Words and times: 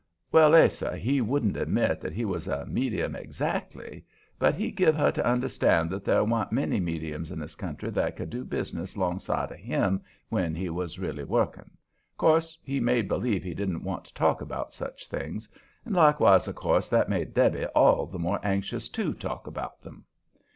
Well, 0.31 0.55
Ase, 0.55 0.81
he 0.97 1.21
wouldn't 1.21 1.55
admit 1.57 2.01
that 2.01 2.11
he 2.15 2.25
was 2.25 2.47
a 2.47 2.65
medium 2.65 3.15
exactly, 3.15 4.03
but 4.39 4.55
he 4.55 4.71
give 4.71 4.95
her 4.95 5.11
to 5.11 5.23
understand 5.23 5.91
that 5.91 6.03
there 6.05 6.23
wa'n't 6.23 6.51
many 6.51 6.79
mediums 6.79 7.31
in 7.31 7.37
this 7.37 7.53
country 7.53 7.91
that 7.91 8.15
could 8.15 8.31
do 8.31 8.43
business 8.43 8.97
'longside 8.97 9.51
of 9.51 9.59
him 9.59 10.01
when 10.29 10.55
he 10.55 10.71
was 10.71 10.97
really 10.97 11.23
working. 11.23 11.69
'Course 12.17 12.57
he 12.63 12.79
made 12.79 13.07
believe 13.07 13.43
he 13.43 13.53
didn't 13.53 13.83
want 13.83 14.05
to 14.05 14.13
talk 14.15 14.41
about 14.41 14.73
such 14.73 15.07
things, 15.07 15.47
and, 15.85 15.93
likewise 15.95 16.47
of 16.47 16.55
course, 16.55 16.89
that 16.89 17.07
made 17.07 17.35
Debby 17.35 17.65
all 17.75 18.07
the 18.07 18.17
more 18.17 18.39
anxious 18.41 18.89
TO 18.89 19.13
talk 19.13 19.45
about 19.45 19.85
'em. 19.85 20.03